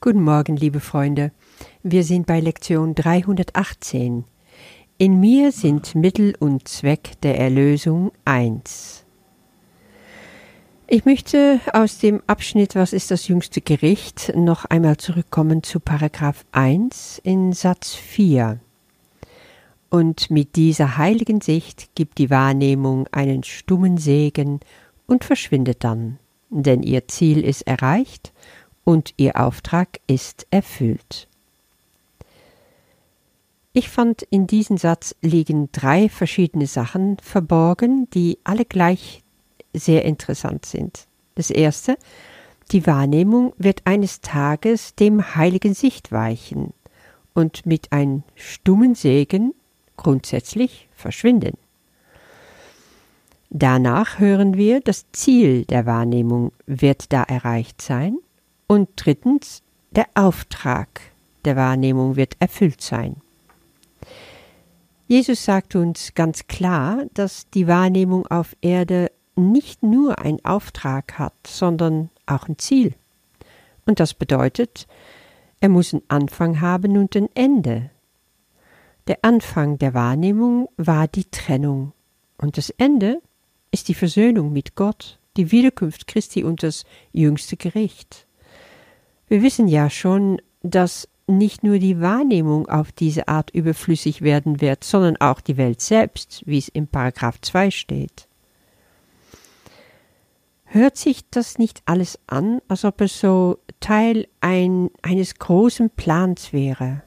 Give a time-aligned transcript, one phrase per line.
[0.00, 1.32] Guten Morgen, liebe Freunde.
[1.82, 4.22] Wir sind bei Lektion 318.
[4.96, 9.04] In mir sind Mittel und Zweck der Erlösung eins.
[10.86, 16.44] Ich möchte aus dem Abschnitt Was ist das jüngste Gericht noch einmal zurückkommen zu Paragraph
[16.52, 18.60] 1 in Satz 4.
[19.90, 24.60] Und mit dieser heiligen Sicht gibt die Wahrnehmung einen stummen Segen
[25.08, 26.20] und verschwindet dann,
[26.50, 28.32] denn ihr Ziel ist erreicht
[28.88, 31.28] und ihr Auftrag ist erfüllt.
[33.74, 39.22] Ich fand, in diesem Satz liegen drei verschiedene Sachen verborgen, die alle gleich
[39.74, 41.06] sehr interessant sind.
[41.34, 41.98] Das erste,
[42.72, 46.72] die Wahrnehmung wird eines Tages dem heiligen Sicht weichen
[47.34, 49.52] und mit einem stummen Segen
[49.98, 51.58] grundsätzlich verschwinden.
[53.50, 58.16] Danach hören wir, das Ziel der Wahrnehmung wird da erreicht sein
[58.68, 61.00] und drittens, der Auftrag
[61.44, 63.16] der Wahrnehmung wird erfüllt sein.
[65.08, 71.34] Jesus sagt uns ganz klar, dass die Wahrnehmung auf Erde nicht nur einen Auftrag hat,
[71.46, 72.94] sondern auch ein Ziel.
[73.86, 74.86] Und das bedeutet,
[75.60, 77.90] er muss einen Anfang haben und ein Ende.
[79.06, 81.92] Der Anfang der Wahrnehmung war die Trennung
[82.36, 83.22] und das Ende
[83.70, 88.27] ist die Versöhnung mit Gott, die Wiederkunft Christi und das jüngste Gericht.
[89.28, 94.82] Wir wissen ja schon, dass nicht nur die Wahrnehmung auf diese Art überflüssig werden wird,
[94.82, 98.26] sondern auch die Welt selbst, wie es im Paragraph 2 steht.
[100.64, 106.52] Hört sich das nicht alles an, als ob es so Teil ein, eines großen Plans
[106.52, 107.02] wäre?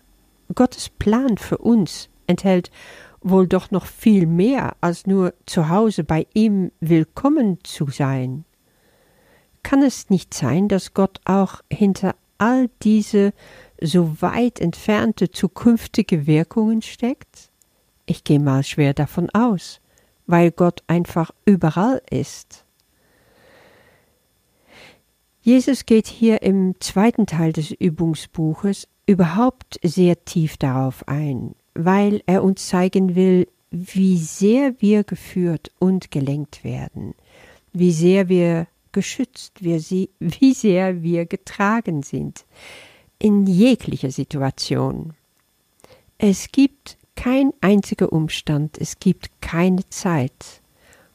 [0.54, 2.72] Gottes Plan für uns enthält
[3.22, 8.46] wohl doch noch viel mehr als nur zu Hause bei ihm willkommen zu sein.
[9.64, 13.34] Kann es nicht sein, dass Gott auch hinter all diese
[13.80, 17.52] so weit entfernte zukünftige Wirkungen steckt?
[18.06, 19.80] Ich gehe mal schwer davon aus,
[20.28, 22.66] weil Gott einfach überall ist.
[25.42, 32.44] Jesus geht hier im zweiten Teil des Übungsbuches überhaupt sehr tief darauf ein, weil er
[32.44, 37.16] uns zeigen will, wie sehr wir geführt und gelenkt werden,
[37.74, 42.46] wie sehr wir geschützt, wir sie, wie sehr wir getragen sind,
[43.20, 45.14] in jeglicher Situation.
[46.18, 50.62] Es gibt kein einziger Umstand, es gibt keine Zeit,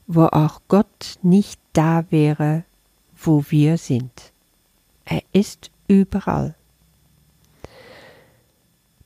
[0.06, 2.64] wo auch Gott nicht da wäre,
[3.16, 4.32] wo wir sind.
[5.04, 6.54] Er ist überall.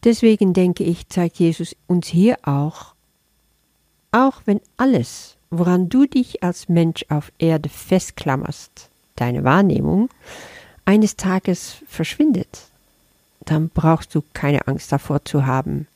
[0.05, 2.95] Deswegen denke ich, zeigt Jesus uns hier auch,
[4.13, 10.09] auch wenn alles woran du dich als Mensch auf Erde festklammerst, deine Wahrnehmung,
[10.85, 12.69] eines Tages verschwindet,
[13.45, 15.87] dann brauchst du keine Angst davor zu haben,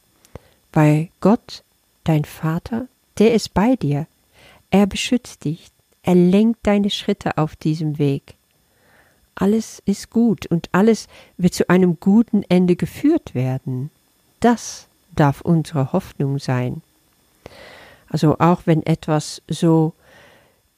[0.72, 1.62] weil Gott,
[2.04, 2.86] dein Vater,
[3.18, 4.06] der ist bei dir,
[4.70, 5.70] er beschützt dich,
[6.02, 8.34] er lenkt deine Schritte auf diesem Weg.
[9.36, 13.90] Alles ist gut und alles wird zu einem guten Ende geführt werden.
[14.40, 14.86] Das
[15.16, 16.82] darf unsere Hoffnung sein.
[18.14, 19.92] Also auch wenn etwas so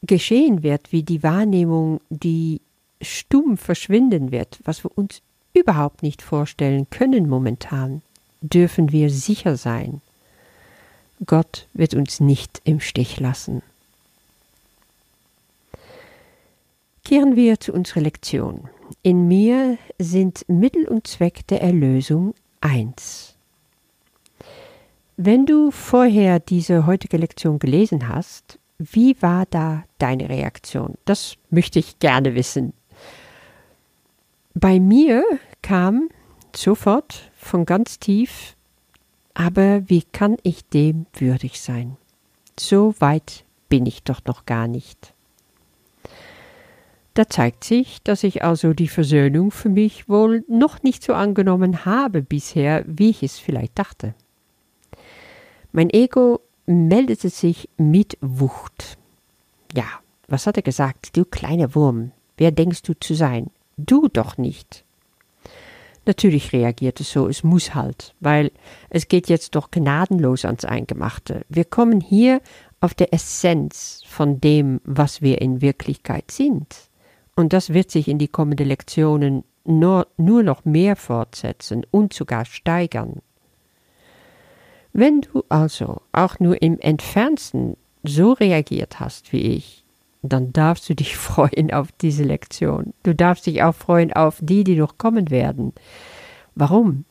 [0.01, 2.63] geschehen wird, wie die Wahrnehmung, die
[3.03, 5.21] stumm verschwinden wird, was wir uns
[5.53, 8.01] überhaupt nicht vorstellen können momentan,
[8.41, 10.01] dürfen wir sicher sein.
[11.27, 13.61] Gott wird uns nicht im Stich lassen.
[17.05, 18.71] Kehren wir zu unserer Lektion.
[19.03, 23.36] In mir sind Mittel und Zweck der Erlösung eins.
[25.19, 30.99] Wenn du vorher diese heutige Lektion gelesen hast, wie war da deine Reaktion?
[31.07, 32.75] Das möchte ich gerne wissen.
[34.53, 35.25] Bei mir
[35.63, 36.11] kam
[36.55, 38.57] sofort von ganz tief,
[39.33, 41.97] aber wie kann ich dem würdig sein?
[42.59, 45.15] So weit bin ich doch noch gar nicht.
[47.15, 51.87] Da zeigt sich, dass ich also die Versöhnung für mich wohl noch nicht so angenommen
[51.87, 54.15] habe bisher, wie ich es vielleicht dachte.
[55.73, 58.99] Mein Ego meldete sich mit Wucht.
[59.75, 59.87] Ja,
[60.29, 61.17] was hat er gesagt?
[61.17, 63.51] Du kleiner Wurm, wer denkst du zu sein?
[63.77, 64.85] Du doch nicht.
[66.07, 68.53] Natürlich reagierte so, es muss halt, weil
[68.91, 71.45] es geht jetzt doch gnadenlos ans Eingemachte.
[71.49, 72.41] Wir kommen hier
[72.81, 76.77] auf der Essenz von dem, was wir in Wirklichkeit sind.
[77.35, 82.45] Und das wird sich in die kommenden Lektionen nur, nur noch mehr fortsetzen und sogar
[82.45, 83.21] steigern.
[84.99, 89.85] Wenn du also auch nur im entferntesten so reagiert hast wie ich,
[90.23, 92.95] dann darfst du dich freuen auf diese Lektion.
[93.03, 95.75] Du darfst dich auch freuen auf die, die noch kommen werden.
[96.55, 97.05] Warum?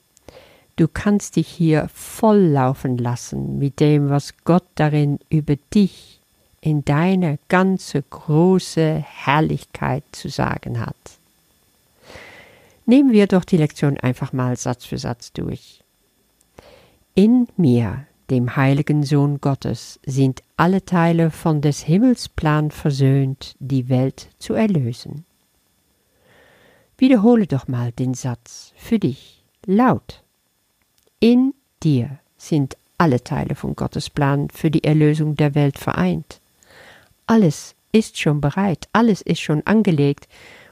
[0.77, 6.19] Du kannst dich hier volllaufen lassen mit dem, was Gott darin über dich
[6.61, 10.95] in deine ganze große Herrlichkeit zu sagen hat.
[12.87, 15.84] Nehmen wir doch die Lektion einfach mal Satz für Satz durch.
[17.17, 23.87] In mir, dem heiligen Sohn Gottes, sind alle Teile von des Himmels Plan versöhnt, die
[23.87, 25.23] Welt zu erlösen.
[26.97, 30.23] Wiederhole doch mal den Satz für dich laut.
[31.21, 31.53] In
[31.83, 36.41] dir sind alle Teile von Gottes Plan für die Erlösung der Welt vereint.
[37.27, 40.27] Alles ist schon bereit, alles ist schon angelegt,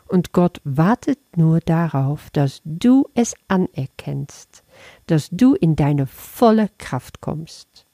[0.07, 4.62] und Gott wartet nur darauf, dass du es anerkennst,
[5.07, 7.85] dass du in deine volle Kraft kommst.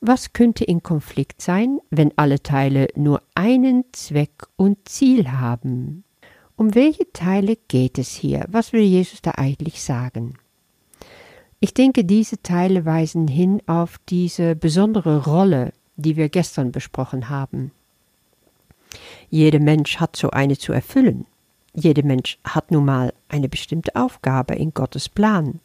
[0.00, 6.04] Was könnte in Konflikt sein, wenn alle Teile nur einen Zweck und Ziel haben?
[6.56, 8.44] Um welche Teile geht es hier?
[8.48, 10.34] Was will Jesus da eigentlich sagen?
[11.60, 17.72] Ich denke, diese Teile weisen hin auf diese besondere Rolle, die wir gestern besprochen haben.
[19.30, 21.26] Jeder Mensch hat so eine zu erfüllen.
[21.78, 25.60] Jeder Mensch hat nun mal eine bestimmte Aufgabe in Gottes Plan.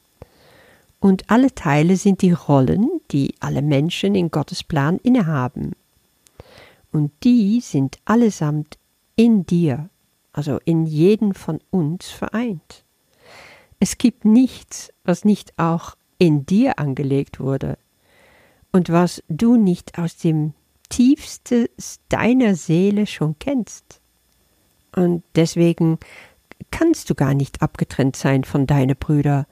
[1.00, 5.72] Und alle Teile sind die Rollen, die alle Menschen in Gottes Plan innehaben.
[6.92, 8.78] Und die sind allesamt
[9.16, 9.90] in dir,
[10.34, 12.84] also in jeden von uns vereint.
[13.80, 17.78] Es gibt nichts, was nicht auch in dir angelegt wurde
[18.72, 20.54] und was du nicht aus dem
[20.90, 24.00] tiefstes deiner Seele schon kennst.
[24.96, 26.00] Und deswegen
[26.72, 29.46] kannst du gar nicht abgetrennt sein von deinen Brüdern,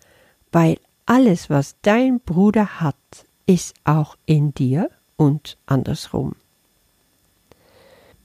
[0.52, 2.96] weil alles, was dein Bruder hat,
[3.46, 6.36] ist auch in dir und andersrum.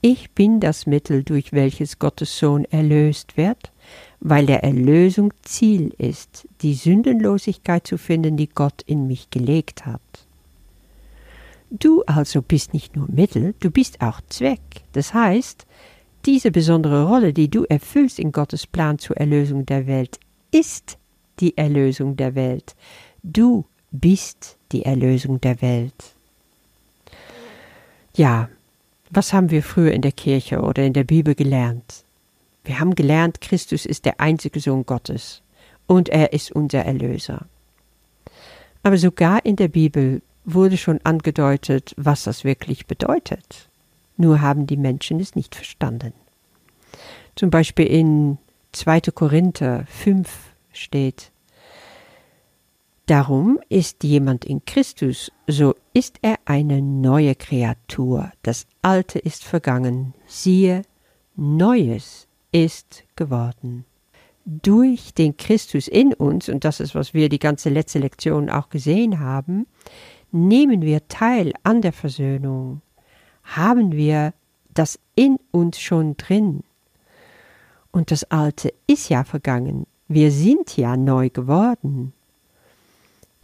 [0.00, 3.72] Ich bin das Mittel, durch welches Gottes Sohn erlöst wird,
[4.20, 10.00] weil der Erlösung Ziel ist, die Sündenlosigkeit zu finden, die Gott in mich gelegt hat.
[11.70, 14.60] Du also bist nicht nur Mittel, du bist auch Zweck.
[14.92, 15.66] Das heißt,
[16.26, 20.19] diese besondere Rolle, die du erfüllst in Gottes Plan zur Erlösung der Welt,
[20.50, 20.99] ist
[21.40, 22.75] die Erlösung der Welt.
[23.23, 25.94] Du bist die Erlösung der Welt.
[28.14, 28.49] Ja,
[29.11, 32.05] was haben wir früher in der Kirche oder in der Bibel gelernt?
[32.64, 35.43] Wir haben gelernt, Christus ist der einzige Sohn Gottes
[35.87, 37.46] und er ist unser Erlöser.
[38.82, 43.69] Aber sogar in der Bibel wurde schon angedeutet, was das wirklich bedeutet.
[44.16, 46.12] Nur haben die Menschen es nicht verstanden.
[47.34, 48.38] Zum Beispiel in
[48.72, 49.00] 2.
[49.14, 50.28] Korinther 5
[50.72, 51.30] steht,
[53.06, 58.32] Darum ist jemand in Christus, so ist er eine neue Kreatur.
[58.42, 60.82] Das Alte ist vergangen, siehe,
[61.36, 63.84] Neues ist geworden.
[64.44, 68.70] Durch den Christus in uns, und das ist, was wir die ganze letzte Lektion auch
[68.70, 69.66] gesehen haben,
[70.32, 72.82] nehmen wir teil an der Versöhnung,
[73.46, 74.34] haben wir
[74.75, 76.62] das in uns schon drin.
[77.90, 82.12] Und das Alte ist ja vergangen, wir sind ja neu geworden.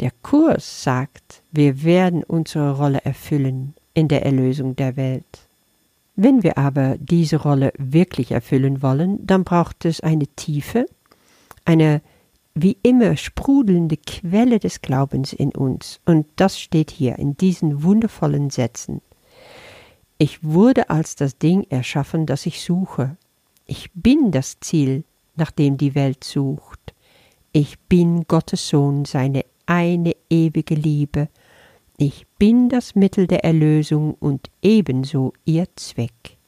[0.00, 5.24] Der Kurs sagt, wir werden unsere Rolle erfüllen in der Erlösung der Welt.
[6.16, 10.86] Wenn wir aber diese Rolle wirklich erfüllen wollen, dann braucht es eine tiefe,
[11.64, 12.02] eine
[12.54, 16.00] wie immer sprudelnde Quelle des Glaubens in uns.
[16.04, 19.00] Und das steht hier in diesen wundervollen Sätzen.
[20.22, 23.16] Ich wurde als das Ding erschaffen, das ich suche.
[23.66, 25.02] Ich bin das Ziel,
[25.34, 26.94] nach dem die Welt sucht.
[27.50, 31.28] Ich bin Gottes Sohn, seine eine ewige Liebe.
[31.98, 36.38] Ich bin das Mittel der Erlösung und ebenso ihr Zweck.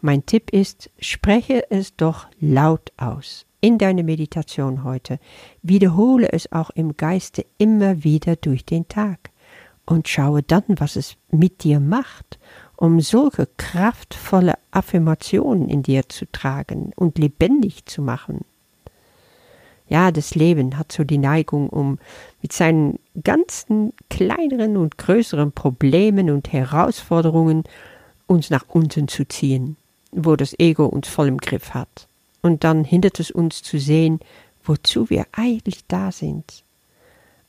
[0.00, 5.20] Mein Tipp ist, spreche es doch laut aus in deine Meditation heute.
[5.62, 9.30] Wiederhole es auch im Geiste immer wieder durch den Tag
[9.86, 12.38] und schaue dann, was es mit dir macht,
[12.76, 18.44] um solche kraftvolle Affirmationen in dir zu tragen und lebendig zu machen.
[19.88, 21.98] Ja, das Leben hat so die Neigung, um
[22.42, 27.62] mit seinen ganzen kleineren und größeren Problemen und Herausforderungen
[28.26, 29.76] uns nach unten zu ziehen,
[30.10, 32.08] wo das Ego uns voll im Griff hat
[32.46, 34.20] und dann hindert es uns zu sehen,
[34.64, 36.62] wozu wir eigentlich da sind.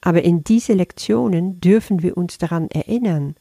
[0.02, 3.36] Aber in diese Lektionen dürfen wir uns daran erinnern.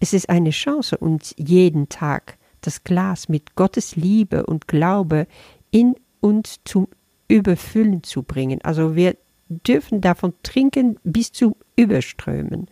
[0.00, 5.26] Es ist eine Chance, uns jeden Tag das Glas mit Gottes Liebe und Glaube
[5.70, 6.88] in uns zum
[7.28, 8.60] Überfüllen zu bringen.
[8.62, 9.16] Also wir
[9.48, 12.68] dürfen davon trinken bis zum Überströmen.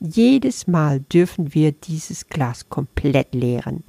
[0.00, 3.82] Jedes Mal dürfen wir dieses Glas komplett leeren.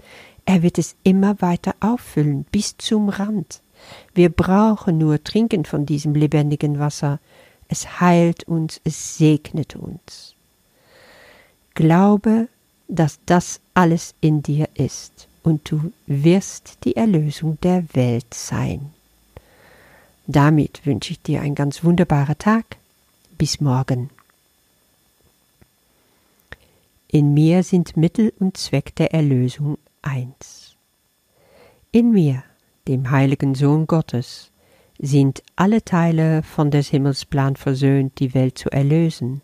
[0.46, 3.62] Er wird es immer weiter auffüllen, bis zum Rand.
[4.14, 7.20] Wir brauchen nur trinken von diesem lebendigen Wasser.
[7.68, 10.36] Es heilt uns, es segnet uns.
[11.74, 12.48] Glaube,
[12.88, 18.92] dass das alles in dir ist, und du wirst die Erlösung der Welt sein.
[20.26, 22.66] Damit wünsche ich dir einen ganz wunderbaren Tag.
[23.38, 24.10] Bis morgen.
[27.08, 30.76] In mir sind Mittel und Zweck der Erlösung eins.
[31.94, 32.44] In mir,
[32.88, 34.52] dem heiligen Sohn Gottes,
[35.00, 39.42] sind alle Teile von des Himmels Plan versöhnt, die Welt zu erlösen.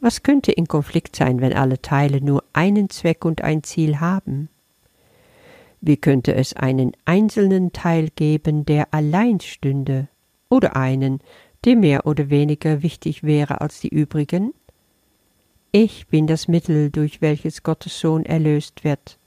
[0.00, 4.48] Was könnte in Konflikt sein, wenn alle Teile nur einen Zweck und ein Ziel haben?
[5.80, 10.08] Wie könnte es einen einzelnen Teil geben, der allein stünde,
[10.48, 11.20] oder einen,
[11.64, 14.52] der mehr oder weniger wichtig wäre als die übrigen?
[15.72, 19.18] Ich bin das Mittel, durch welches Gottes Sohn erlöst wird,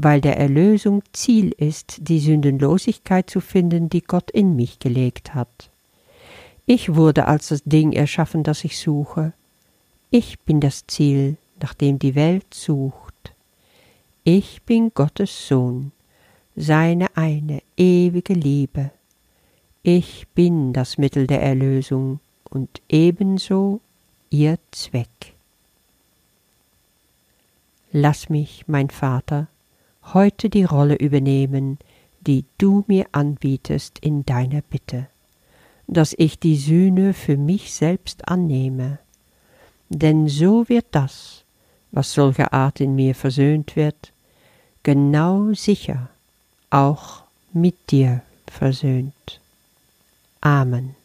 [0.00, 5.70] weil der Erlösung Ziel ist, die Sündenlosigkeit zu finden, die Gott in mich gelegt hat.
[6.66, 9.32] Ich wurde als das Ding erschaffen, das ich suche,
[10.10, 13.32] ich bin das Ziel, nach dem die Welt sucht.
[14.22, 15.90] Ich bin Gottes Sohn,
[16.54, 18.92] seine eine ewige Liebe.
[19.82, 23.80] Ich bin das Mittel der Erlösung und ebenso
[24.30, 25.34] ihr Zweck.
[27.90, 29.48] Lass mich, mein Vater,
[30.14, 31.78] heute die Rolle übernehmen,
[32.20, 35.06] die du mir anbietest in deiner Bitte,
[35.86, 38.98] dass ich die Sühne für mich selbst annehme
[39.88, 41.44] denn so wird das,
[41.92, 44.12] was solcher Art in mir versöhnt wird,
[44.82, 46.10] genau sicher
[46.70, 47.22] auch
[47.52, 49.40] mit dir versöhnt.
[50.40, 50.97] Amen.